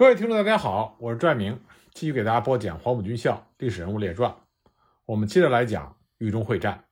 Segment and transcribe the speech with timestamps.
[0.00, 1.60] 各位听众，大家好，我是拽明，
[1.92, 4.34] 继续给大家播讲黄埔军校历史人物列传。
[5.04, 6.84] 我们接着来讲豫中会战。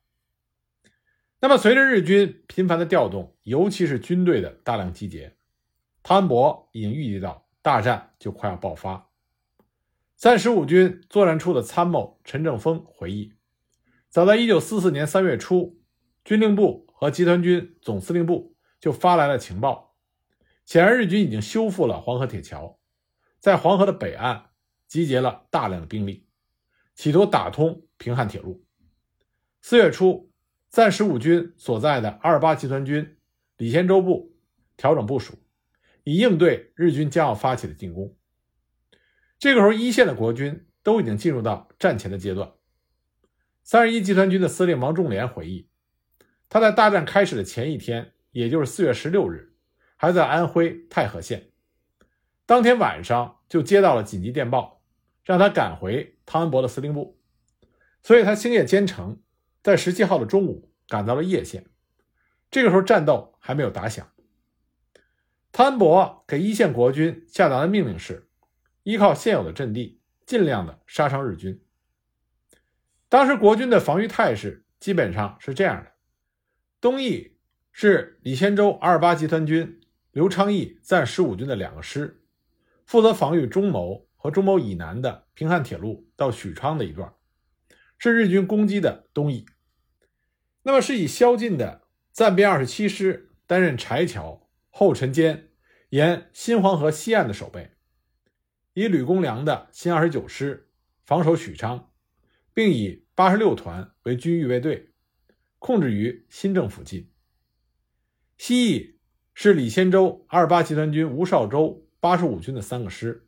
[1.41, 5.35] 那么，随着日军频繁的调动，尤其是军队的大量集结，
[6.03, 9.09] 汤恩伯已经预计到大战就快要爆发。
[10.15, 13.33] 三十五军作战处的参谋陈正峰回忆，
[14.09, 15.81] 早在一九四四年三月初，
[16.23, 19.95] 军令部和集团军总司令部就发来了情报，
[20.63, 22.78] 显然日军已经修复了黄河铁桥。
[23.39, 24.49] 在黄河的北岸
[24.87, 26.27] 集结了大量的兵力，
[26.93, 28.65] 企图打通平汉铁路。
[29.61, 30.31] 四月初，
[30.69, 33.17] 暂十五军所在的二八集团军
[33.57, 34.35] 李先洲部
[34.75, 35.35] 调整部署，
[36.03, 38.15] 以应对日军将要发起的进攻。
[39.37, 42.51] 这个时候，一线的国军都已经进入到战前的阶段。
[43.63, 45.69] 三十一集团军的司令王仲廉回忆，
[46.49, 49.53] 他在大战开始的前一天，也就是四月十六日，
[49.95, 51.48] 还在安徽太和县。
[52.49, 54.81] 当天晚上就接到了紧急电报，
[55.23, 57.19] 让他赶回汤恩伯的司令部，
[58.01, 59.21] 所以他星夜兼程，
[59.61, 61.67] 在十七号的中午赶到了叶县。
[62.49, 64.09] 这个时候战斗还没有打响。
[65.51, 68.27] 汤恩伯给一线国军下达的命令是：
[68.81, 71.63] 依靠现有的阵地，尽量的杀伤日军。
[73.09, 75.91] 当时国军的防御态势基本上是这样的：
[76.81, 77.37] 东翼
[77.71, 79.79] 是李先洲二八集团军
[80.11, 82.15] 刘昌义暂十五军的两个师。
[82.89, 87.13] 负责防御中牟和中牟以南的平汉铁路到许昌的一段，
[87.99, 89.45] 是日军攻击的东翼。
[90.63, 95.51] 那么是以萧劲的暂编二十七师担任柴桥、后陈间
[95.89, 97.73] 沿新黄河西岸的守备，
[98.73, 100.71] 以吕公良的新二十九师
[101.05, 101.91] 防守许昌，
[102.55, 104.89] 并以八十六团为军预备队，
[105.59, 107.11] 控制于新郑附近。
[108.39, 108.99] 西翼
[109.35, 111.85] 是李先洲二八集团军吴绍周。
[112.01, 113.27] 八十五军的三个师，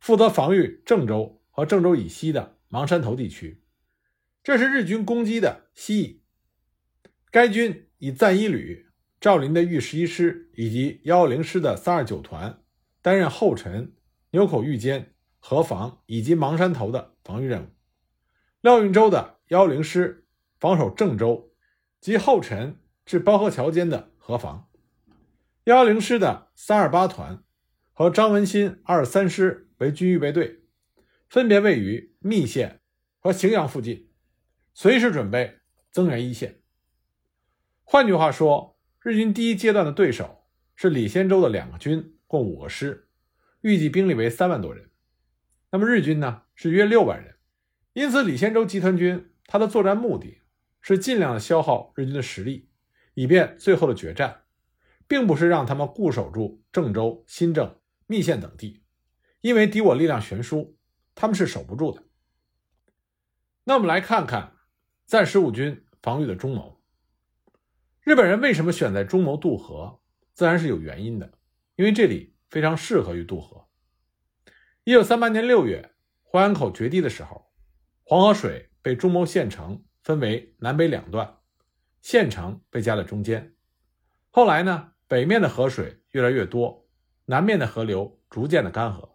[0.00, 3.62] 负责防御郑州和郑州以西的芒山头地区。
[4.42, 6.22] 这是日军攻击的西翼。
[7.30, 8.86] 该军以赞一旅、
[9.20, 12.62] 赵林的豫十一师以及幺幺零师的三二九团
[13.02, 13.94] 担任后陈、
[14.30, 17.66] 牛口峪间、河防以及芒山头的防御任务。
[18.62, 20.26] 廖运周的幺幺零师
[20.58, 21.52] 防守郑州
[22.00, 24.70] 及后陈至包河桥间的河防。
[25.64, 27.44] 幺幺零师的三二八团。
[27.92, 30.60] 和张文新二三师为军预备队，
[31.28, 32.80] 分别位于密县
[33.18, 34.08] 和荥阳附近，
[34.72, 35.58] 随时准备
[35.90, 36.60] 增援一线。
[37.84, 43.08] 换句话说，日军第一阶段的对手是李先洲的两个军，共五个师，
[43.60, 44.90] 预计兵力为三万多人。
[45.70, 47.36] 那么日军呢是约六万人，
[47.92, 50.40] 因此李先洲集团军他的作战目的
[50.80, 52.70] 是尽量的消耗日军的实力，
[53.12, 54.44] 以便最后的决战，
[55.06, 57.76] 并不是让他们固守住郑州、新郑。
[58.06, 58.82] 密县等地，
[59.40, 60.76] 因为敌我力量悬殊，
[61.14, 62.02] 他们是守不住的。
[63.64, 64.56] 那我们来看看
[65.06, 66.82] 暂十五军防御的中牟。
[68.00, 70.00] 日本人为什么选在中牟渡河？
[70.32, 71.38] 自然是有原因的，
[71.76, 73.68] 因为这里非常适合于渡河。
[74.84, 77.52] 一九三八年六月，淮安口决堤的时候，
[78.02, 81.38] 黄河水被中牟县城分为南北两段，
[82.00, 83.54] 县城被夹在中间。
[84.30, 86.81] 后来呢，北面的河水越来越多。
[87.26, 89.10] 南面的河流逐渐的干涸，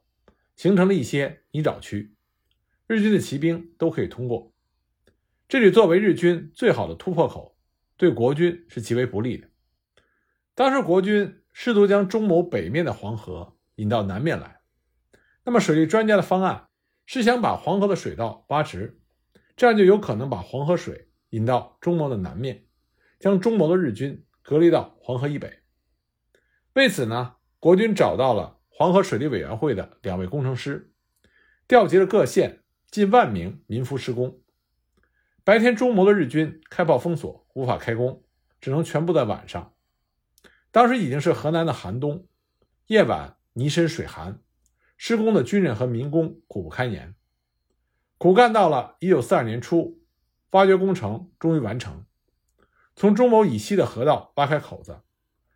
[0.56, 2.16] 形成了一些泥沼区，
[2.88, 4.53] 日军的骑兵都可以通过。
[5.47, 7.57] 这里作为日军最好的突破口，
[7.96, 9.47] 对国军是极为不利的。
[10.53, 14.62] 当时国军试图将中牟北面的黄河引到南面来，
[15.46, 16.67] 那么水利专家的方案
[17.06, 19.00] 是想把黄河的水道挖直，
[19.56, 22.66] 这样就有可能把黄河水引到中牟的南面，
[23.19, 25.62] 将中牟的日军隔离到黄河以北。
[26.73, 27.37] 为此呢？
[27.59, 30.94] 国军找到了黄河水利委员会的两位工程师，
[31.68, 34.40] 调集了各县近万名民夫施工。
[35.44, 38.23] 白天中牟的日军开炮封锁，无法开工，
[38.62, 39.73] 只能全部在晚上。
[40.69, 42.28] 当时已经是河南的寒冬，
[42.85, 44.40] 夜晚泥深水寒，
[44.96, 47.16] 施工的军人和民工苦不堪言。
[48.20, 50.03] 苦干到了一九四二年初，
[50.52, 52.05] 挖掘工程终于完成，
[52.96, 55.02] 从中牟以西的河道挖开口子，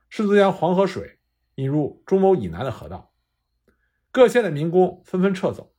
[0.09, 1.19] 试图将黄河水。
[1.55, 3.13] 引入中牟以南的河道，
[4.11, 5.73] 各县的民工纷纷撤走，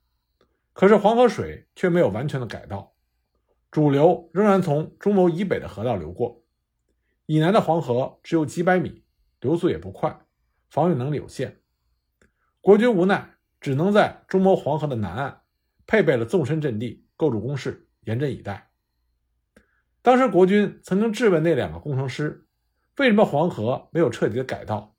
[0.73, 2.95] 可是黄河水却没有完全的改道，
[3.71, 6.45] 主流仍然从中牟以北的河道流过，
[7.27, 9.05] 以南的黄河只有几百米，
[9.41, 10.27] 流速也不快，
[10.69, 11.61] 防御能力有限。
[12.61, 15.43] 国军无奈，只能在中牟黄河的南岸
[15.87, 18.71] 配备了纵深阵地，构筑工事，严阵以待。
[20.01, 22.47] 当时国军曾经质问那两个工程师，
[22.99, 24.97] 为什么黄河没有彻底的改道？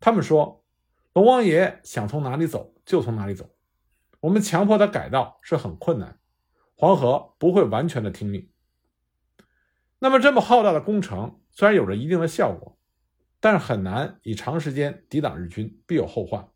[0.00, 0.64] 他们说，
[1.12, 3.50] 龙王爷想从哪里走就从哪里走，
[4.20, 6.18] 我们强迫他改道是很困难，
[6.76, 8.50] 黄河不会完全的听命。
[9.98, 12.78] 那么这么浩大的工程虽然有着一定的效果，
[13.40, 16.48] 但是很难以长时间抵挡日军，必有后患。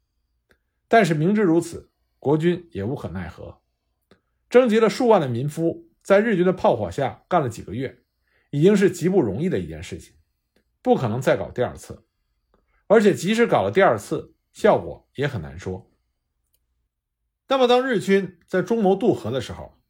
[0.86, 1.90] 但是明知如此，
[2.20, 3.60] 国军也无可奈何，
[4.48, 8.04] 征集了数万的民夫，在日军的炮火下干了几个月，
[8.50, 10.14] 已经是极不容易的一件事情，
[10.82, 12.06] 不可能再搞第二次，
[12.92, 15.90] 而且即使搞了第二次，效果也很难说。
[17.48, 19.80] 那么，当日军在中牟渡河的时候，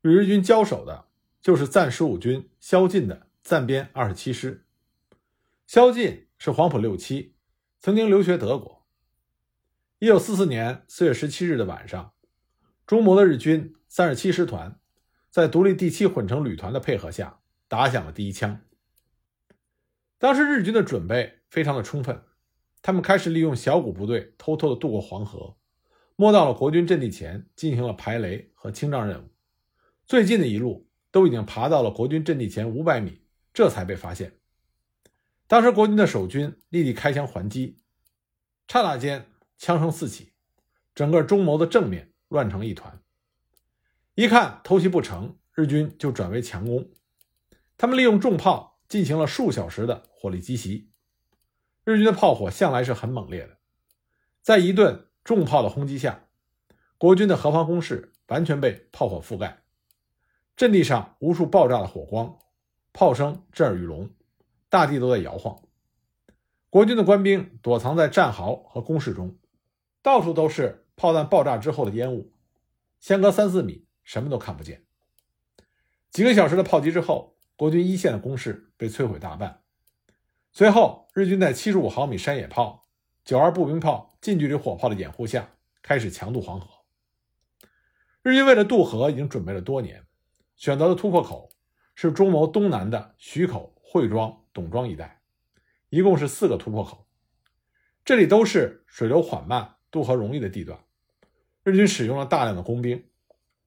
[0.00, 1.08] 与日军交手的
[1.42, 4.64] 就是暂十五军萧劲的暂编二十七师。
[5.66, 7.34] 萧劲是黄埔六期，
[7.80, 8.86] 曾经留学德国。
[9.98, 12.14] 一九四四年四月十七日的晚上，
[12.86, 14.80] 中牟的日军三十七师团
[15.28, 18.62] 在独立第七混成旅团的配合下，打响了第一枪。
[20.16, 22.22] 当时日军的准备非常的充分，
[22.82, 25.56] 他们开始利用小股部队偷偷的渡过黄河，
[26.16, 29.28] 摸到了国军阵地前，进行了排雷和清障任务。
[30.06, 33.22] 最近的一路都已经爬到了国军阵地前五百米，
[33.52, 34.38] 这才被发现。
[35.46, 37.78] 当时国军的守军立即开枪还击，
[38.66, 39.26] 刹那间。
[39.60, 40.30] 枪声四起，
[40.94, 43.02] 整个中牟的正面乱成一团。
[44.14, 46.88] 一看偷袭不成，日军就转为强攻。
[47.76, 50.92] 他们利用重炮进行了数小时的火力击袭。
[51.88, 53.56] 日军的炮火向来是很猛烈的，
[54.42, 56.26] 在一顿重炮的轰击下，
[56.98, 59.62] 国军的河防工事完全被炮火覆盖，
[60.54, 62.38] 阵地上无数爆炸的火光，
[62.92, 64.10] 炮声震耳欲聋，
[64.68, 65.62] 大地都在摇晃。
[66.68, 69.38] 国军的官兵躲藏在战壕和工事中。
[70.02, 72.34] 到处都是炮弹爆炸之后的烟雾，
[73.00, 74.84] 相隔三四米，什么都看不见。
[76.10, 79.62] 几个小时的炮击之后，国军一线的攻势被摧毁大半。
[80.58, 82.88] 随后，日军在七十五毫米山野炮、
[83.24, 85.48] 九二步兵炮近距离火炮的掩护下，
[85.82, 86.66] 开始强渡黄河。
[88.24, 90.04] 日军为了渡河，已经准备了多年，
[90.56, 91.48] 选择的突破口
[91.94, 95.20] 是中牟东南的徐口、惠庄、董庄一带，
[95.90, 97.06] 一共是四个突破口，
[98.04, 99.76] 这里都是水流缓慢。
[99.92, 100.80] 渡河容易的地段，
[101.62, 103.06] 日军使用了大量的工兵，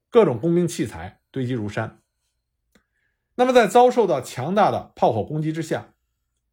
[0.10, 2.02] 各种工兵器材堆积如山。
[3.36, 5.91] 那么，在遭受到强大的炮火攻击之下，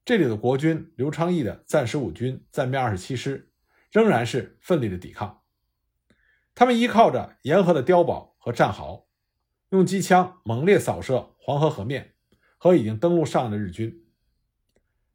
[0.08, 3.52] 这里的国军刘昌义的暂十五军暂编二十七师
[3.93, 5.43] 仍然是奋力的抵抗。
[6.55, 9.06] 他们依靠着沿河的碉堡和战壕，
[9.69, 12.14] 用机枪猛烈扫射黄河河面
[12.56, 14.06] 和已经登陆上岸的日军。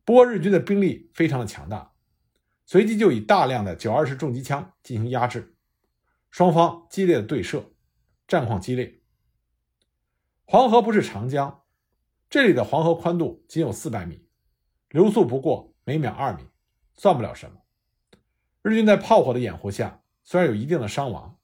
[0.05, 1.93] 不过，日军的兵力非常的强大。
[2.67, 5.55] 随即就以大量的九二式重机枪进行压制，
[6.29, 7.71] 双方激烈的对射，
[8.27, 9.01] 战况激烈。
[10.45, 11.63] 黄河不是长江，
[12.29, 14.22] 这里的黄河宽度仅有四百米，
[14.93, 16.43] 流速不过每秒二米，
[16.95, 17.57] 算不了什么。
[18.61, 21.37] 日军在炮火的掩护下，虽然有一定的伤亡，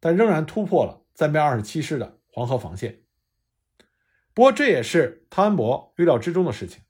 [0.00, 3.04] 但仍然突破了暂编二十七师的黄河防线。
[4.34, 6.82] 不过这也是汤恩伯预料之中的事情。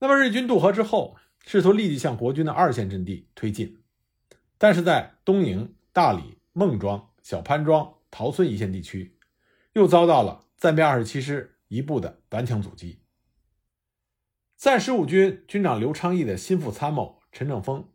[0.00, 1.16] 那么日军渡河之后。
[1.48, 3.80] 试图立即向国军的二线阵地推进，
[4.58, 9.16] 但是在东营、大理、孟庄、小潘庄、陶村一线地区，
[9.72, 12.98] 又遭到了暂编二十七师一部的顽强阻击。
[14.56, 17.88] 暂十五军军长刘昌义的心腹参谋陈正峰，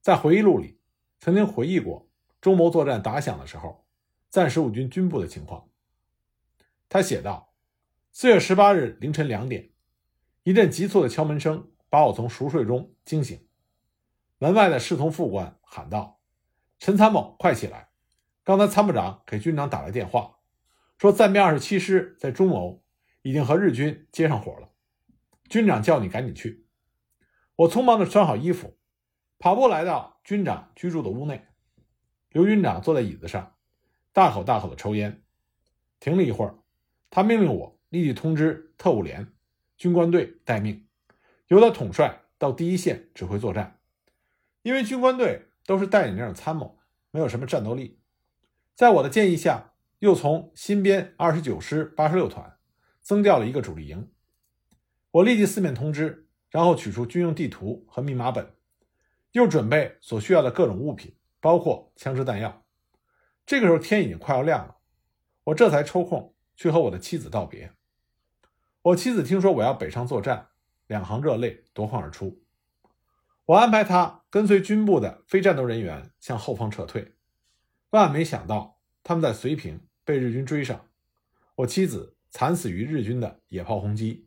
[0.00, 0.78] 在回忆录里
[1.18, 2.08] 曾经回忆过
[2.40, 3.84] 中牟作战打响的时候，
[4.28, 5.68] 暂十五军军部的情况。
[6.88, 7.52] 他写道
[8.12, 9.70] ：“四月十八日凌晨两点，
[10.44, 13.48] 一阵急促的敲门声。”把我从熟睡中惊醒，
[14.38, 16.20] 门外的侍从副官喊道
[16.78, 17.88] ：“陈参谋，快起来！
[18.44, 20.36] 刚才参谋长给军长打来电话，
[20.98, 22.84] 说暂编二十七师在中牟
[23.22, 24.69] 已经和日军接上火了，
[25.50, 26.66] 军长叫你赶紧去。”
[27.56, 28.78] 我匆忙的穿好衣服，
[29.38, 31.44] 跑步来到军长居住的屋内。
[32.30, 33.56] 刘军长坐在椅子上，
[34.14, 35.22] 大口大口的抽烟。
[35.98, 36.54] 停了一会儿，
[37.10, 39.34] 他命令我立即通知特务连、
[39.76, 40.86] 军官队待命。
[41.48, 43.80] 由他统帅到第一线指挥作战，
[44.62, 46.78] 因为军官队都是带领那种参谋，
[47.10, 48.00] 没有什么战斗力。
[48.74, 52.56] 在我的建议下，又从新编二十九师八十六团
[53.02, 54.10] 增调了一个主力营。
[55.10, 58.54] 我立即四面通知，然后取出军用地图和密码本，
[59.32, 62.64] 又准备所需要的各种物品，包括枪支弹药。
[63.44, 64.76] 这个时候天已经快要亮了，
[65.44, 67.72] 我这才抽空去和我的妻子道别。
[68.82, 70.48] 我妻子听说我要北上作战。
[70.86, 72.42] 两行热泪夺眶而出。
[73.44, 77.12] 我安排他跟随军部的非战斗人员向后方撤退，
[77.90, 80.88] 万万没想到他们在绥平被日军追上，
[81.54, 84.26] 我妻子惨死于日军的野炮轰击，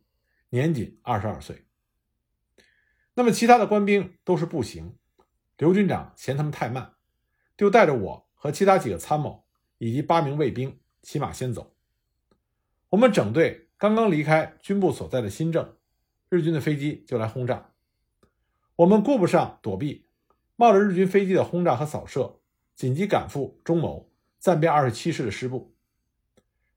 [0.53, 1.65] 年仅二十二岁。
[3.15, 4.95] 那么其他的官兵都是步行，
[5.57, 6.93] 刘军长嫌他们太慢，
[7.57, 9.48] 就带着我和其他几个参谋
[9.79, 11.75] 以及八名卫兵骑马先走。
[12.89, 15.75] 我们整队刚刚离开军部所在的新郑，
[16.29, 17.72] 日军的飞机就来轰炸，
[18.75, 20.05] 我们顾不上躲避，
[20.55, 22.41] 冒着日军飞机的轰炸和扫射，
[22.75, 25.75] 紧急赶赴中牟暂编二十七师的师部。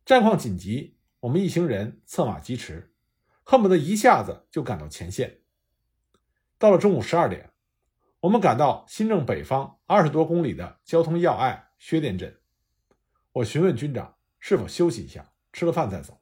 [0.06, 2.94] 战况紧急，我们一行人策马疾驰，
[3.48, 5.38] 恨不得一下子就赶到前线。
[6.58, 7.52] 到了中午十二点，
[8.18, 12.40] 我们赶到新郑北方二十多公里的交通要隘薛店镇。
[13.30, 16.20] 我询问军长是否休息一下，吃了饭再走。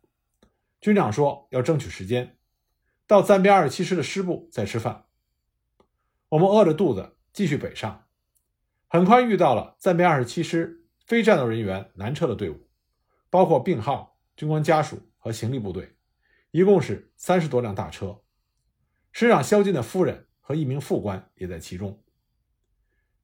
[0.82, 2.36] 军长说要争取时间，
[3.06, 5.06] 到暂编二十七师的师部再吃饭。
[6.28, 8.06] 我们饿着肚子继续北上，
[8.86, 12.68] 很快遇到了暂编二十七师非战斗人员南撤的队伍。
[13.30, 15.93] 包括病号、军官家属和行李部队，
[16.54, 18.22] 一共是三十多辆大车。
[19.10, 22.00] 师长萧劲的夫人和一名副官也在其中。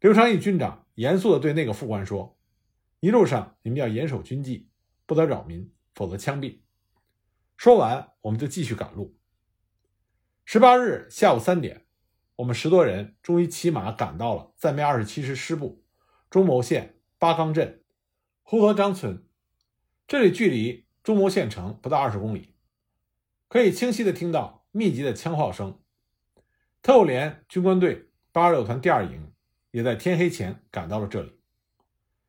[0.00, 2.36] 刘长义军长严肃地对那个副官说
[2.98, 4.68] ：“一路上你们要严守军纪，
[5.06, 6.58] 不得扰民，否则枪毙。”
[7.56, 9.16] 说完，我们就继续赶路。
[10.44, 11.86] 十八日下午三点，
[12.34, 15.84] 我们十多人终于骑马赶到了暂编二十七师师部
[16.28, 17.84] 中牟县八岗镇
[18.42, 19.24] 呼河张村。
[20.08, 22.56] 这里距离中牟县城不到二十公里，
[23.50, 25.80] 可以清晰的听到密集的枪炮声。
[26.80, 29.32] 特务连军官队八二六团第二营
[29.72, 31.40] 也在天黑前赶到了这里。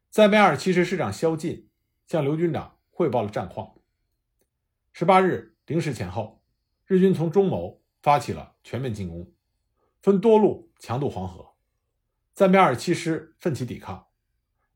[0.10, 1.70] 暂编二十七师师长萧劲
[2.08, 3.76] 向刘军长汇报了战况。
[4.94, 6.44] 十八日零时前后，
[6.88, 9.32] 日军从中牟发起了全面进攻，
[10.02, 11.52] 分多路强渡黄河。
[12.34, 14.08] 暂编二十七师奋起抵抗，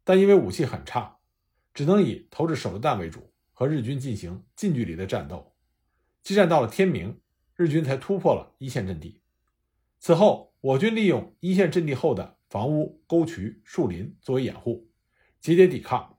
[0.04, 1.18] 但因为武器很差。
[1.74, 5.55] 只能以投掷手榴弹为主，和日军进行近距离的战斗。
[6.26, 7.22] 激战到了天明，
[7.56, 9.22] 日军才突破了一线阵地。
[10.00, 14.90] 此后，我军利用一线阵地后的房屋、沟渠、树林作为掩护，
[15.40, 16.18] 节节抵抗。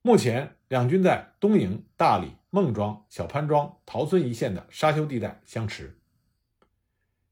[0.00, 6.00] 目前，两军在东营、大理、孟庄、小潘庄、陶村一线的沙丘地带相持。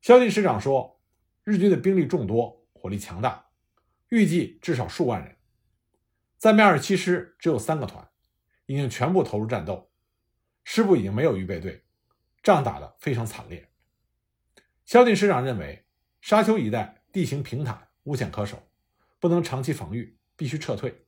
[0.02, 1.00] 萧劲师长说，
[1.44, 3.46] 日军的兵力众多，火力强大，
[4.10, 5.34] 预计至少数万人。
[6.36, 8.06] 暂编二十七师只有三个团，
[8.66, 9.90] 已经全部投入战斗，
[10.62, 11.84] 师部已经没有预备队，
[12.46, 13.68] 仗打得非常惨烈。
[14.84, 15.84] 萧劲师长认为，
[16.20, 18.62] 沙丘一带地形平坦，无险可守，
[19.18, 21.06] 不能长期防御，必须撤退。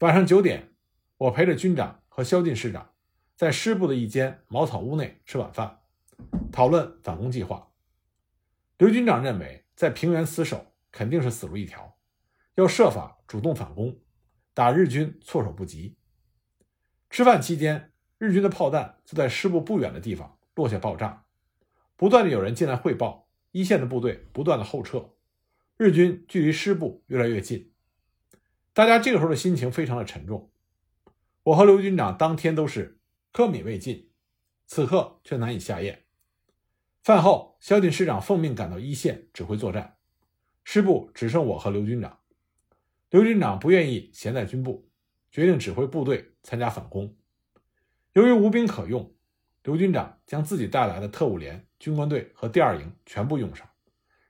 [0.00, 0.74] 晚上九点，
[1.16, 2.92] 我陪着军长和萧劲师长
[3.34, 5.80] 在师部的一间茅草屋内吃晚饭，
[6.52, 7.72] 讨论反攻计划。
[8.76, 11.96] 刘军长认为，在平原死守肯定是死路一条。
[12.56, 13.98] 要设法主动反攻，
[14.52, 15.96] 打日军措手不及。
[17.08, 17.89] 吃饭期间，
[18.20, 21.24] 日军的炮弹就在师部不远的地方落下爆炸，
[21.96, 25.14] 不断的有人进来汇报，一线的部队不断的后撤，
[25.78, 27.72] 日军距离师部越来越近。
[28.74, 30.50] 大家这个时候的心情非常的沉重。
[31.44, 33.00] 我和刘军长当天都是
[33.32, 34.10] 科米未尽，
[34.66, 36.04] 此刻却难以下咽。
[37.02, 39.96] 饭后，萧劲师长奉命赶到一线指挥作战，
[40.62, 42.18] 师部只剩我和刘军长。
[43.08, 44.90] 刘军长不愿意闲在军部，
[45.30, 47.16] 决定指挥部队参加反攻。
[48.12, 49.14] 由于无兵可用，
[49.62, 53.68] 刘军长将自己带来的特务连军官队和第二营全部用上，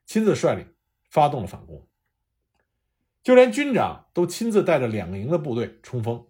[0.05, 0.67] 亲自率领
[1.09, 1.87] 发动了反攻。
[3.23, 6.27] 就连军长都亲自带着两个营的部队冲锋，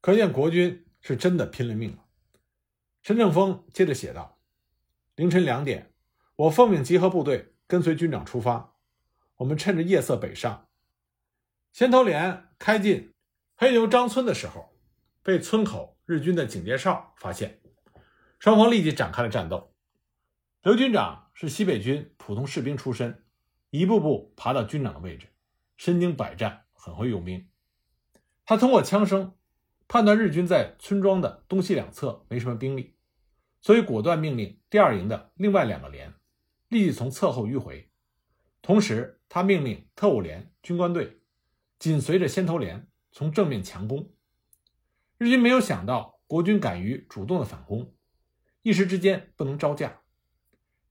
[0.00, 2.04] 可见国军是真的拼了命了。
[3.02, 4.38] 陈正峰接着写道
[5.14, 5.92] ：“凌晨两点，
[6.34, 8.74] 我奉命集合部队，跟随军长出发。
[9.36, 10.66] 我们趁着夜色北上。”
[11.72, 13.12] 先头连开进
[13.54, 14.74] 黑牛张村的时候，
[15.22, 17.60] 被村口日军的警戒哨发现，
[18.38, 19.74] 双方立即展开了战斗。
[20.62, 23.24] 刘军长是西北军普通士兵出身，
[23.70, 25.26] 一步步爬到军长的位置，
[25.76, 27.48] 身经百战，很会用兵。
[28.44, 29.34] 他通过枪声
[29.88, 32.94] 判断日军在村庄的东西两侧没什么兵力，
[33.60, 36.14] 所以果断命令第二营的另外两个连
[36.68, 37.90] 立即从侧后迂回。
[38.62, 41.20] 同时，他命令特务连军官队。
[41.78, 44.10] 紧随着先头连从正面强攻，
[45.18, 47.94] 日军没有想到国军敢于主动的反攻，
[48.62, 50.02] 一时之间不能招架。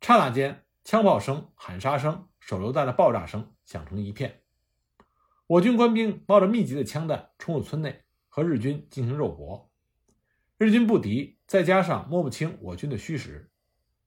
[0.02, 4.42] 刹那间，枪炮声、喊杀声、手榴弹的爆炸声响成一片。
[5.46, 9.72] 我军官兵冒着密集的枪弹冲入村内，和日军进行肉搏。
[10.58, 13.52] 日军不敌，再加上摸不清我军的虚实，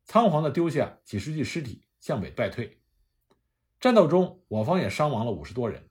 [0.05, 2.81] 仓皇的丢下几十具尸体向北败退。
[3.79, 5.89] 战斗中，我方也伤亡了五十多人。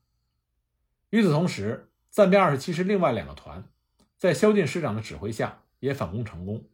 [1.11, 3.71] 与此同时，暂编二十七师另外两个团，
[4.17, 6.67] 在萧劲师长的指挥下也反攻成功，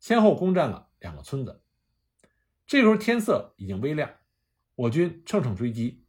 [0.00, 1.62] 先后攻占了两个村子。
[2.66, 4.10] 这时候天色已经微亮，
[4.74, 6.04] 我军乘胜追击，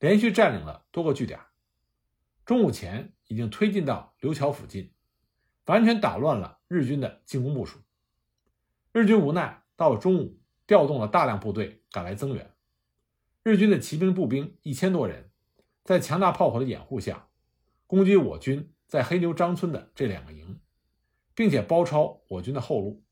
[0.00, 1.38] 连续占领了多个据点。
[2.44, 4.92] 中午前已经推进到刘桥附近，
[5.66, 7.78] 完全打乱了日军的进攻部署。
[8.92, 12.54] 日军无奈，到了中午，调动了大量部队赶来增援。
[13.44, 15.30] 日军的骑兵、步兵一千多人，
[15.84, 17.28] 在强大炮火的掩护下，
[17.86, 20.60] 攻击我军在黑牛张村的这两个营，
[21.34, 23.04] 并且包抄我军的后路。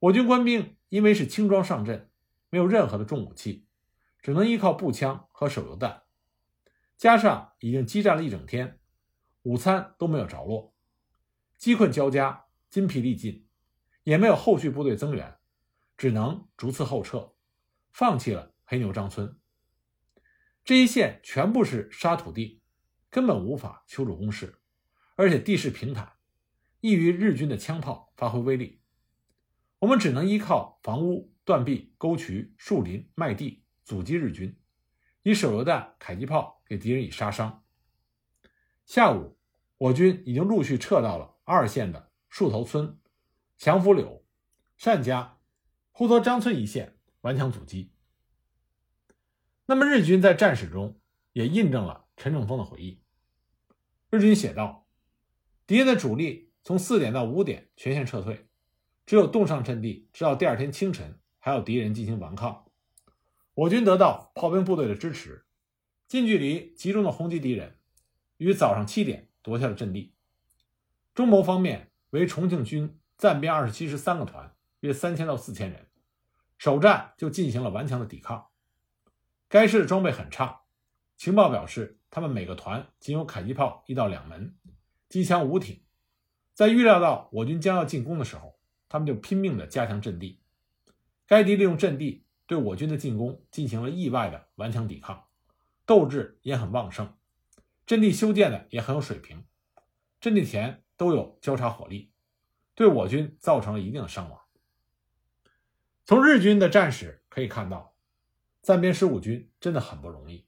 [0.00, 2.10] 我军官兵因为是轻装上阵，
[2.50, 3.66] 没有任何的重武器，
[4.20, 6.02] 只能依靠步枪和手榴弹，
[6.98, 8.80] 加上已经激战了一整天，
[9.42, 10.74] 午餐都没有着落，
[11.56, 13.48] 饥困交加，筋疲力尽。
[14.04, 15.36] 也没有后续部队增援，
[15.96, 17.36] 只能逐次后撤，
[17.92, 19.38] 放弃了黑牛张村。
[20.64, 22.60] 这一线全部是沙土地，
[23.10, 24.60] 根本无法修筑工事，
[25.16, 26.12] 而且地势平坦，
[26.80, 28.80] 易于日军的枪炮发挥威力。
[29.78, 34.58] 我们只能依靠房屋、断壁、沟渠、树林、麦地阻击日军，
[35.22, 37.64] 以手榴弹、迫击炮给敌人以杀伤。
[38.84, 39.38] 下午，
[39.78, 42.98] 我军已经陆续撤到了二线的树头村。
[43.58, 44.24] 强福柳、
[44.82, 45.38] 单家、
[45.92, 47.92] 呼沱张村一线顽强阻击。
[49.66, 51.00] 那么日军在战史中
[51.32, 53.04] 也印证了陈正峰的回忆。
[54.10, 54.81] 日军写道
[55.66, 58.46] ：“敌人的主力从四点到五点全线撤退，
[59.06, 62.64] 只有洞上阵地，直到第二天清晨还有敌人进行顽抗。
[63.54, 65.44] 我军得到炮兵部队的支持，
[66.08, 67.76] 近距离集中的轰击敌人，
[68.38, 70.14] 于早上七点夺下了阵地。
[71.14, 75.86] 中牟方面为重庆军。”暂编二十七师三个团，约三千到四千人，
[76.58, 78.48] 首战就进行了顽强的抵抗。
[79.48, 80.62] 该师的装备很差，
[81.16, 84.56] 情报表示他们每个团仅有迫击炮一到两门，
[85.12, 85.82] 机枪五挺。
[86.54, 90.40] 在预料到我军将要进攻的时候，他们就拼命地加强阵地。
[91.26, 95.26] 该敌利用阵地对我军的进攻进行了意外的顽强抵抗，
[95.84, 97.14] 斗志也很旺盛，
[97.84, 99.44] 阵地修建的也很有水平，
[100.18, 102.10] 阵地前都有交叉火力。
[102.74, 104.40] 对我军造成了一定的伤亡。
[106.06, 107.94] 从日军的战史可以看到，
[108.62, 110.46] 暂编十五军真的很不容易。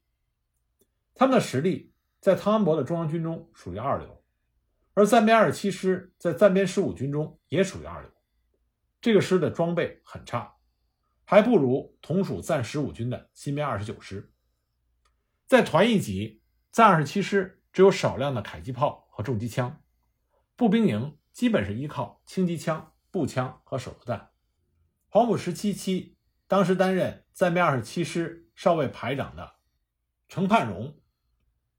[1.14, 4.23] 他们的实力在汤恩伯的中央军中属于二流，
[4.94, 8.11] 而暂编二十七师在暂编十五军中也属于二流。
[9.00, 10.57] 这个师的装备很差，
[11.24, 14.33] 还不如同属暂十五军的新编二十九师。
[15.46, 19.83] 在团一级，暂二十七师只有少量的迫击炮和重机枪，
[20.57, 21.18] 步兵营。
[21.35, 24.30] 基本是依靠轻机枪、步枪和手榴弹。
[25.09, 29.57] 黄埔十七期当时担任暂编二十七师少尉排长的
[30.28, 30.96] 程盼荣，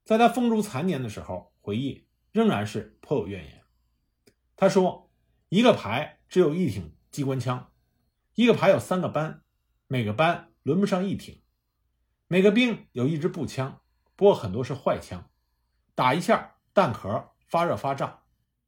[0.04, 2.05] 在他风烛残年的时候回忆，
[2.36, 3.64] 仍然是颇有怨言。
[4.56, 5.10] 他说
[5.48, 7.72] ：“一个排只有一挺机关枪，
[8.34, 9.42] 一个排有三个班，
[9.86, 11.42] 每个班轮不上一挺。
[12.28, 13.80] 每个兵有一支步枪，
[14.16, 15.30] 不过很多是坏枪，
[15.94, 18.24] 打一下弹壳发热发胀。”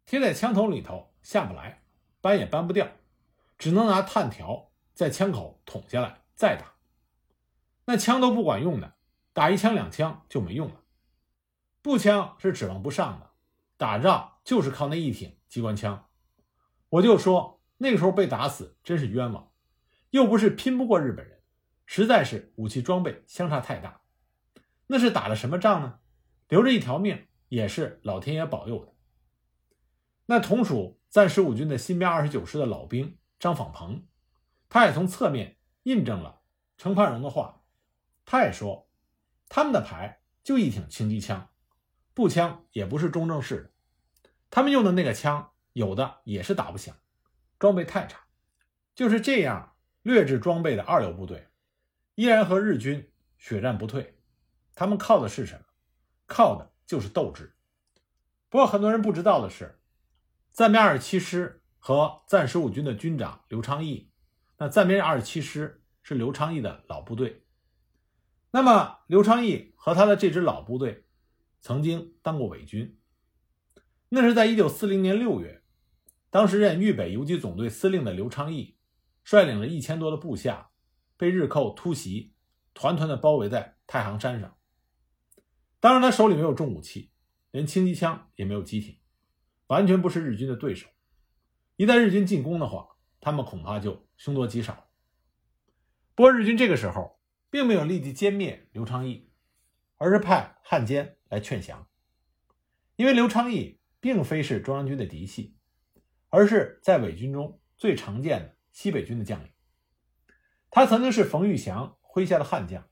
[0.07, 1.83] 贴在枪头里头下不来，
[2.23, 2.89] 搬也搬不掉，
[3.59, 6.77] 只能拿炭条在枪口捅下来再打。
[7.85, 8.95] 那枪都不管用的，
[9.35, 10.81] 打一枪两枪就没用了。
[11.83, 13.28] 步枪是指望不上的，
[13.79, 16.11] 打仗就是靠那一挺机关枪。
[16.91, 19.51] 我就说那个时候被打死真是冤枉，
[20.11, 21.41] 又不是拼不过日本人，
[21.87, 24.03] 实在是武器装备相差太大。
[24.89, 26.01] 那是打了什么仗呢？
[26.49, 28.95] 留着一条命也是老天爷保佑的。
[30.27, 34.07] 那同属暂十五军的新编二十九师的老兵张访鹏，
[34.69, 36.41] 他也从侧面印证了
[36.77, 37.63] 程盼荣的话。
[38.25, 38.91] 他也说，
[39.49, 41.49] 他们的排就一挺轻机枪，
[42.19, 46.97] 步枪也不是中正式的，他们用的那个枪有的也是打不响，
[47.61, 48.19] 装备太差。
[48.93, 51.47] 就是这样劣质装备的二流部队，
[52.17, 54.19] 依然和日军血战不退。
[54.75, 55.65] 他们靠的是什么？
[56.27, 57.55] 靠的就是斗志。
[58.49, 59.79] 不过很多人不知道的是。
[60.51, 64.11] 暂编二十七师和暂十五军的军长刘昌义，
[64.57, 67.45] 那暂编二十七师是刘昌义的老部队。
[68.51, 71.05] 那么刘昌义和他的这支老部队
[71.61, 72.99] 曾经当过伪军。
[74.09, 75.63] 那是在一九四零年六月，
[76.31, 78.77] 当时任豫北游击总队司令的刘昌义，
[79.23, 80.71] 率领了一千多的部下，
[81.17, 82.33] 被日寇突袭，
[82.73, 84.57] 团团的包围在太行山上。
[85.81, 87.13] 当然，他手里没有重武器，
[87.51, 88.99] 连轻机枪也没有机挺。
[89.67, 90.89] 完全不是日军的对手，
[91.77, 94.89] 一旦日军进攻的话，他们恐怕就凶多吉少。
[96.15, 99.28] 不过日军这个时候并没有立即歼灭刘昌义，
[99.99, 101.87] 而是派汉奸来劝降。
[102.97, 105.57] 因为刘昌义并非是中央军的嫡系，
[106.31, 109.51] 而是在伪军中最常见的西北军的将领。
[110.71, 112.89] 他曾经是冯玉祥麾下的悍将，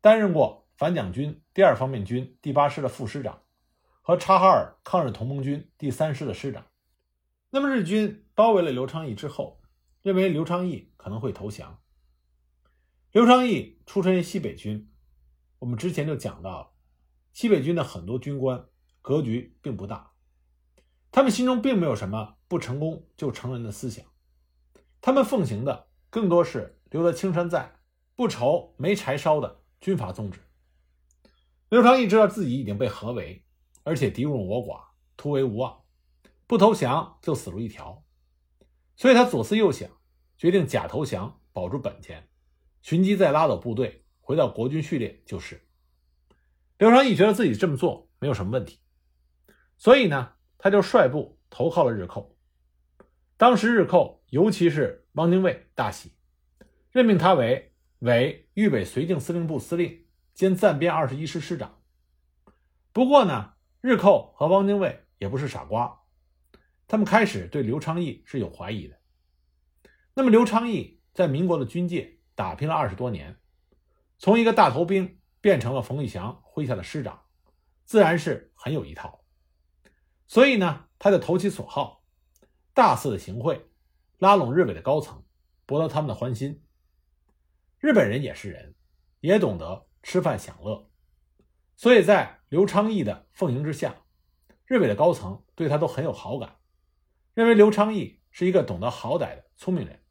[0.00, 3.42] 担任过反蒋军第二方面军第八师的副师长，
[4.00, 6.66] 和察哈尔抗日同盟军第三师的师长。
[7.50, 9.60] 那么日军包围了刘昌义之后，
[10.02, 11.80] 认为刘昌义可能会投降。
[13.12, 14.90] 刘昌义出身于西北军，
[15.58, 16.70] 我们之前就讲到了，
[17.32, 18.66] 西北军的很多军官
[19.02, 20.12] 格局并不大，
[21.10, 24.04] 他们心中并没有什么不成功就成仁的思想，
[25.00, 27.74] 他们奉行的更多是留得青山在，
[28.14, 30.40] 不愁没柴烧的军阀宗旨。
[31.70, 33.44] 刘昌义知道自己已经被合围，
[33.82, 34.80] 而且敌众我寡，
[35.16, 35.82] 突围无望，
[36.46, 38.04] 不投降就死路一条，
[38.96, 39.90] 所以他左思右想，
[40.36, 42.28] 决定假投降，保住本钱。
[42.80, 45.66] 寻机再拉走部队，回到国军序列就是。
[46.76, 48.78] 刘昌义觉得自己这么做没有什么问题，
[49.78, 52.36] 所以呢，他就率部投靠了日寇。
[53.38, 56.12] 当时日寇，尤其是汪精卫大喜，
[56.90, 61.80] 任命他为伪豫北绥靖司令部司令兼暂编二十一师师长。
[62.92, 66.02] 不过呢，日寇和汪精卫也不是傻瓜，
[66.86, 68.98] 他们开始对刘昌义是有怀疑的。
[70.12, 72.16] 那么，刘昌义在民国的军界。
[72.34, 73.36] 打拼了二十多年，
[74.18, 77.22] 从一个大头兵变成了冯玉祥麾下的师长，
[77.84, 79.24] 自然是很有一套。
[80.26, 82.02] 所以呢，他就投其所好，
[82.74, 83.70] 大肆的行贿，
[84.18, 85.24] 拉拢日伪的高层，
[85.66, 86.64] 博得他们的欢心。
[87.78, 88.74] 日本人也是人，
[89.20, 90.90] 也懂得吃饭享乐，
[91.76, 94.02] 所以在刘昌义的奉迎之下，
[94.66, 96.56] 日伪的高层对他都很有好感，
[97.34, 100.02] 认为刘昌义是一个懂得好歹的聪明人。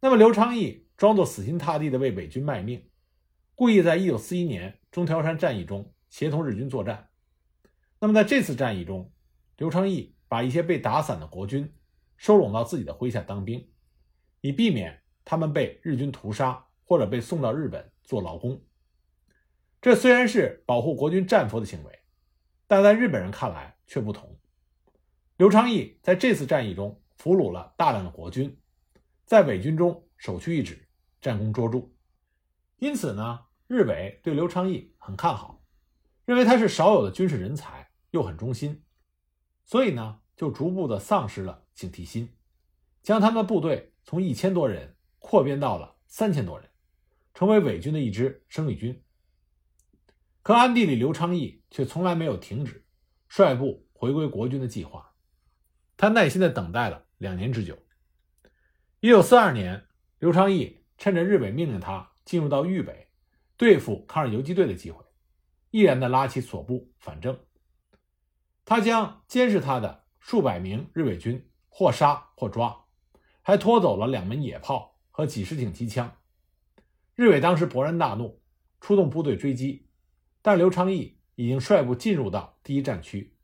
[0.00, 0.86] 那么刘昌义。
[1.00, 2.90] 装作死心塌地的为伪军卖命，
[3.54, 7.08] 故意在一九四一年中条山战役中协同日军作战。
[7.98, 9.10] 那么在这次战役中，
[9.56, 11.72] 刘昌义把一些被打散的国军
[12.18, 13.66] 收拢到自己的麾下当兵，
[14.42, 18.62] 以避免他们被日军屠杀或者被送到日本做劳工。
[19.80, 21.98] 这虽然是保护国军战俘的行为，
[22.66, 24.38] 但在日本人看来却不同。
[25.38, 28.54] 刘昌义在这次战役中俘虏了大量的国军，
[29.24, 30.86] 在伪军中首屈一指。
[31.20, 31.90] 战功卓著，
[32.78, 35.62] 因此呢，日伪对刘昌义很看好，
[36.24, 38.82] 认为他是少有的军事人才，又很忠心，
[39.64, 42.34] 所以呢，就逐步的丧失了警惕心，
[43.02, 46.70] 将他们的部队从一千多人扩编到了三千多人，
[47.34, 49.02] 成为伪军的一支生力军。
[50.40, 52.86] 可暗地里，刘昌义却从来没有停止
[53.28, 55.12] 率部回归国军的计划，
[55.98, 57.78] 他耐心的等待了两年之久。
[59.00, 59.86] 一九四二年，
[60.18, 60.79] 刘昌义。
[61.00, 63.08] 趁着日伪命令他进入到豫北
[63.56, 65.02] 对付抗日游击队的机会，
[65.70, 67.40] 毅然地拉起所部反正。
[68.66, 72.84] 他将监视他的数百名日伪军或杀或抓，
[73.40, 76.18] 还拖走了两门野炮和几十挺机枪。
[77.14, 78.42] 日伪当时勃然大怒，
[78.78, 79.86] 出动部队追击，
[80.42, 83.34] 但刘昌义已经率部进入到第一战区，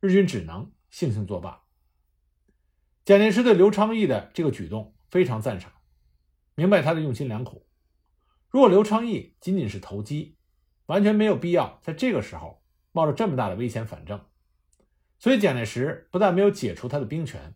[0.00, 1.62] 日军只能悻悻作罢。
[3.04, 5.70] 蒋介石对刘昌义的这个举动非常赞赏。
[6.56, 7.68] 明白他的用心良苦。
[8.48, 10.38] 如果刘昌义仅仅是投机，
[10.86, 14.24] 完全没有必要在这个时候冒着这么大的危险反正。
[15.18, 17.54] 所以蒋介石不但没有解除他的兵权，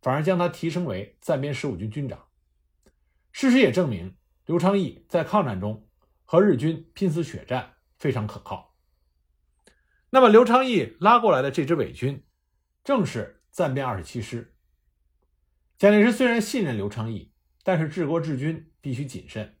[0.00, 2.26] 反而将他提升为暂编十五军军长。
[3.32, 5.86] 事实也证明，刘昌义在抗战中
[6.24, 8.74] 和日军拼死血战非常可靠。
[10.08, 12.24] 那么，刘昌义拉过来的这支伪军，
[12.82, 14.54] 正是暂编二十七师。
[15.76, 17.27] 蒋介石虽然信任刘昌义。
[17.68, 19.58] 但是治国治军必须谨慎，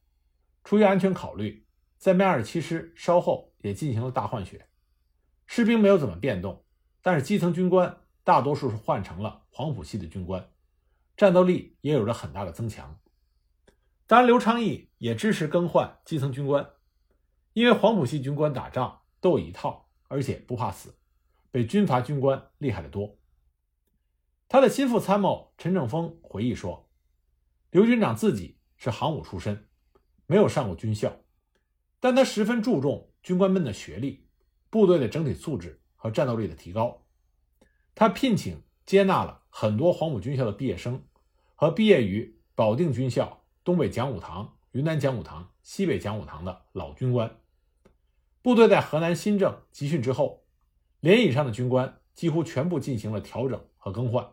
[0.64, 1.66] 出于安全考虑，
[1.98, 4.66] 在迈二十七师稍后也进行了大换血，
[5.46, 6.64] 士兵没有怎么变动，
[7.02, 10.48] 但是基层军官大多数是换成了黄埔系的军官，
[11.18, 12.98] 战斗力也有着很大的增强。
[14.06, 16.66] 当然，刘昌义也支持更换基层军官，
[17.52, 20.94] 因为黄埔系军官打仗都有一套，而且不怕死，
[21.50, 23.18] 比军阀军官厉害得多。
[24.48, 26.87] 他的心腹参谋陈正峰回忆说。
[27.70, 29.66] 刘军长自己是行武出身，
[30.26, 31.14] 没有上过军校，
[32.00, 34.26] 但他十分注重军官们的学历、
[34.70, 37.04] 部队的整体素质和战斗力的提高。
[37.94, 41.04] 他聘请接纳了很多黄埔军校的毕业生
[41.54, 47.38] 和毕业于保定军校、东北讲武堂、云南讲武堂、西北讲武堂的老军官。
[48.40, 50.46] 部队在河南新政集训之后，
[51.00, 54.26] 连以上的军官几乎全部进行了调整和更换，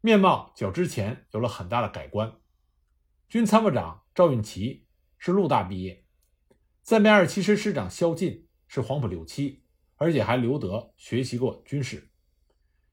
[0.00, 2.32] 面貌较之前有了很大的改观。
[3.34, 4.86] 军参谋长赵运奇
[5.18, 6.04] 是陆大毕业，
[6.84, 9.64] 暂编二十七师师长萧劲是黄埔六期，
[9.96, 12.10] 而且还留德学习过军事。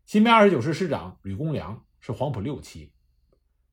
[0.03, 2.91] 新编二十九师师长吕公良是黄埔六期，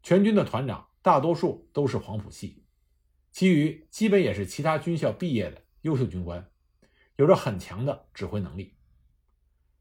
[0.02, 2.62] 全军的团长大多数都是黄埔系，
[3.32, 6.50] 其余基本也是其他军校毕业的优秀军官，
[7.16, 8.76] 有着很强的指挥能力。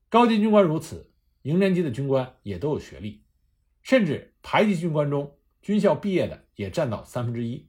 [0.08, 3.26] 高级军官如此，营连级的军官也都有学历，
[3.84, 5.37] 甚至排级军官中
[5.68, 7.68] 军校毕业的也占到三分之一。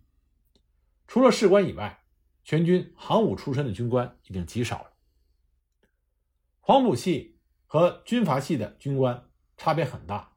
[1.08, 2.04] 除了士官以外，
[2.44, 4.92] 全军行武出身的军官已经极少了。
[6.60, 10.36] 黄埔系和军阀系的军官差别很大。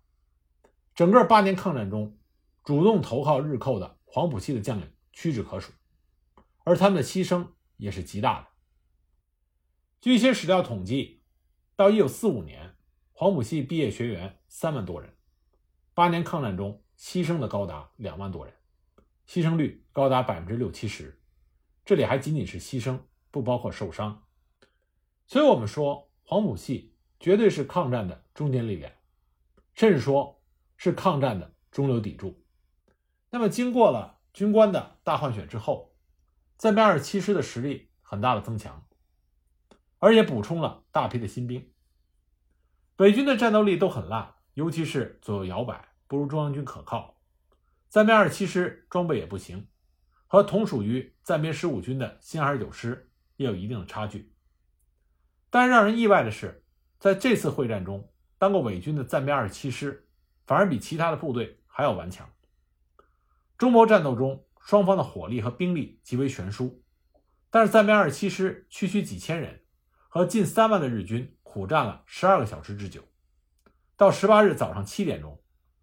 [0.95, 2.17] 整个八年抗战中，
[2.63, 5.71] 主动投靠日寇的黄埔系的将领屈指可数，
[6.63, 8.47] 而他们的牺牲也是极大的。
[10.02, 11.21] 据一些史料统计，
[11.76, 12.76] 到一九四五年，
[13.12, 15.15] 黄埔系毕业学员三万多人，
[15.93, 18.54] 八年抗战中牺牲的高达两万多人，
[19.28, 21.20] 牺牲率高达百分之六七十。
[21.84, 23.00] 这里还仅仅是牺牲，
[23.32, 24.24] 不包括受伤。
[25.26, 28.92] 所以，我们说黄埔系绝对是抗战的中坚力量，
[29.74, 30.38] 甚至说。
[30.84, 32.44] 是抗战的中流砥柱。
[33.30, 35.94] 那么，经过了军官的大换血之后，
[36.58, 38.84] 暂编二十七师的实力很大的增强，
[40.00, 41.72] 而且补充了大批的新兵。
[42.96, 47.21] 北军的战斗力都很烂，尤其是左右摇摆，不如中央军可靠。
[47.88, 49.65] 暂编二十七师装备也不行，
[50.28, 54.34] 和同属于暂编十五军的新二十九师也有一定的差距。
[55.50, 56.65] 但让人意外的是，
[57.00, 60.06] 在这次会战中，当过伪军的暂编二十七师。
[60.45, 62.30] 反而比其他的部队还要顽强。
[63.58, 66.84] 中牟战斗中，双方的火力和兵力极为悬殊，
[67.50, 69.62] 但是暂编二十七师区区几千人，
[70.10, 73.02] 和近三万的日军苦战了十二个小时之久。
[73.95, 75.41] 到十八日早上七点钟，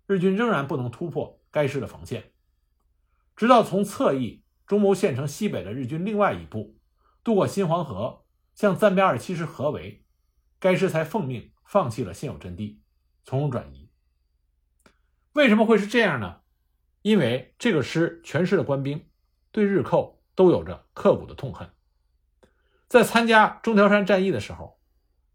[0.08, 2.32] 日军仍然不能突破该师的防线，
[3.36, 6.78] 直到从侧翼中牟县城西北的日军另外一部
[7.22, 10.02] 渡过新黄河，向暂编二十七师合围，
[10.58, 12.80] 该师才奉命放弃了现有阵地，
[13.22, 13.90] 从容转移。
[15.34, 16.40] 为什么会是这样呢？
[17.02, 19.06] 因为这个师全师的官兵
[19.52, 21.70] 对日寇都有着刻骨的痛恨。
[22.88, 24.80] 在参加中条山战役的时候，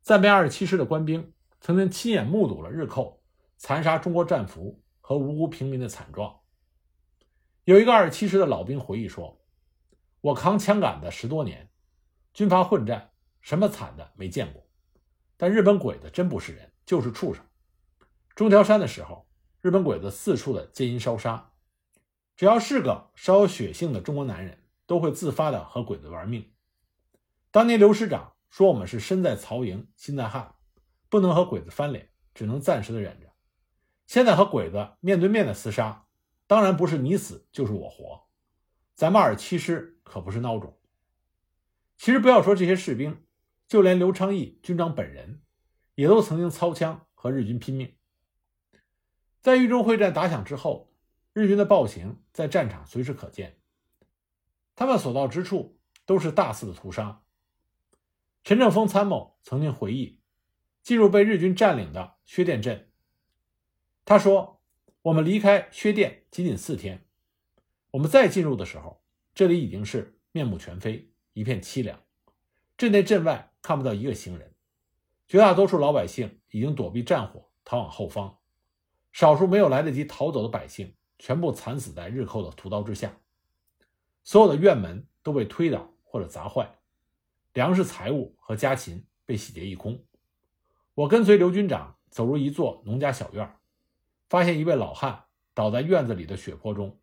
[0.01, 1.31] 暂编二十七师的官兵
[1.61, 3.22] 曾经亲眼目睹了日寇
[3.65, 6.41] 残杀中国战俘和无辜平民的惨状。
[7.63, 9.41] 有一个二十七师的老兵回忆说
[10.19, 11.71] ：“我扛枪杆子十多年，
[12.33, 14.67] 军阀混战，什么惨的没见过。
[15.37, 17.41] 但日本鬼子真不是人，就是畜生。
[18.35, 19.25] 中条山的时候。”
[19.61, 21.53] 日本鬼子四处的奸淫烧杀，
[22.35, 26.51] 只要是个稍有血性的中国男人，都会自发的和鬼子玩命。
[27.49, 30.53] 当年刘师长说：“我们是身在曹营心在汉，
[31.07, 33.27] 不能和鬼子翻脸，只能暂时的忍着。”
[34.05, 36.05] 现在和鬼子面对面的厮杀，
[36.47, 38.27] 当然不是你死就是我活。
[38.93, 40.79] 咱们二七师可不是孬种。
[41.97, 43.23] 其实不要说这些士兵，
[43.67, 45.41] 就连刘昌义军长本人，
[45.95, 47.95] 也都曾经操枪和日军拼命。
[49.41, 50.93] 在豫中会战打响之后，
[51.33, 53.59] 日军的暴行在战场随时可见，
[54.75, 57.23] 他们所到之处都是大肆的屠杀。
[58.43, 60.19] 陈正峰参谋曾经回忆
[60.81, 62.91] 进入被日军占领的薛店镇，
[64.05, 64.59] 他说
[65.03, 67.05] ：“我们离开薛店仅仅四天，
[67.91, 69.01] 我们再进入的时候，
[69.33, 71.99] 这里已经是面目全非，一片凄凉，
[72.77, 74.53] 镇内镇外看不到一个行人，
[75.27, 78.39] 绝大多数老百姓已经躲避战火，逃往后方。”
[79.13, 83.15] 少数没有来得及逃走的百姓，全部惨死在日寇的屠刀之下。
[84.23, 86.79] 所有的院门都被推倒或者砸坏，
[87.53, 90.03] 粮食、财物和家禽被洗劫一空。
[90.95, 93.55] 我跟随刘军长走入一座农家小院，
[94.33, 96.99] 发现一位老汉倒在院子里的血泊中，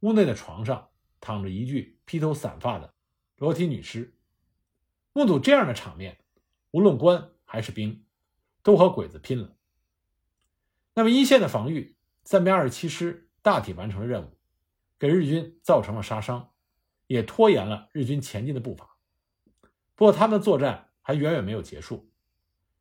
[0.00, 2.92] 屋内的床上躺着一具披头散发的
[3.38, 4.14] 裸体女尸。
[5.14, 6.18] 目睹这样的场面，
[6.70, 8.04] 无论官还是兵，
[8.62, 9.56] 都和鬼子拼了。
[10.92, 14.36] 那么一线的防御，暂编二十七师大体完成了任务，
[14.98, 16.50] 给日军造成了杀伤，
[17.06, 18.98] 也拖延了日军前进的步伐。
[19.94, 22.12] 不过他们的作战还远远没有结束。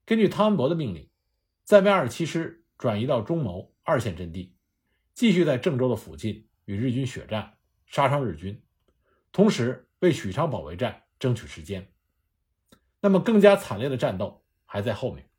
[0.05, 1.09] 根据汤恩伯的命令，
[1.63, 4.55] 暂编二十七师转移到中牟二线阵地，
[5.13, 8.61] 继续在郑州的附近与日军血战，杀伤日军，
[9.31, 11.91] 同时为许昌保卫战争取时间。
[12.99, 15.29] 那么更加惨烈的战斗还在后面。